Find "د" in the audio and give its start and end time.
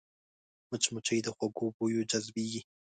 1.25-1.27